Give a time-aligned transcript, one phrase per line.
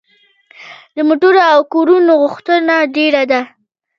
[0.95, 3.41] د موټرو او کورونو غوښتنه ډیره ده.